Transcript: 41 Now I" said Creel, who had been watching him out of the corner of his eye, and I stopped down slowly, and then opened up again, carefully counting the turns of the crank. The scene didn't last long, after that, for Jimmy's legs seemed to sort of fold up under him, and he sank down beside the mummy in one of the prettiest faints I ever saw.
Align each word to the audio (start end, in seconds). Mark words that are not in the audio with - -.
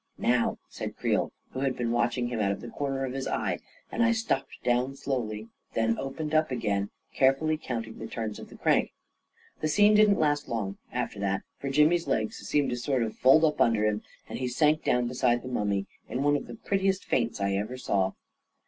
41 0.17 0.39
Now 0.41 0.51
I" 0.53 0.57
said 0.67 0.97
Creel, 0.97 1.31
who 1.51 1.59
had 1.59 1.77
been 1.77 1.91
watching 1.91 2.29
him 2.29 2.39
out 2.39 2.51
of 2.51 2.59
the 2.59 2.69
corner 2.69 3.05
of 3.05 3.13
his 3.13 3.27
eye, 3.27 3.59
and 3.91 4.01
I 4.03 4.13
stopped 4.13 4.57
down 4.63 4.95
slowly, 4.95 5.41
and 5.41 5.49
then 5.75 5.99
opened 5.99 6.33
up 6.33 6.49
again, 6.49 6.89
carefully 7.13 7.55
counting 7.55 7.99
the 7.99 8.07
turns 8.07 8.39
of 8.39 8.49
the 8.49 8.57
crank. 8.57 8.93
The 9.59 9.67
scene 9.67 9.93
didn't 9.93 10.17
last 10.17 10.49
long, 10.49 10.79
after 10.91 11.19
that, 11.19 11.43
for 11.59 11.69
Jimmy's 11.69 12.07
legs 12.07 12.37
seemed 12.37 12.71
to 12.71 12.77
sort 12.77 13.03
of 13.03 13.15
fold 13.15 13.45
up 13.45 13.61
under 13.61 13.85
him, 13.85 14.01
and 14.27 14.39
he 14.39 14.47
sank 14.47 14.83
down 14.83 15.07
beside 15.07 15.43
the 15.43 15.47
mummy 15.49 15.85
in 16.09 16.23
one 16.23 16.35
of 16.35 16.47
the 16.47 16.55
prettiest 16.55 17.05
faints 17.05 17.39
I 17.39 17.53
ever 17.53 17.77
saw. 17.77 18.13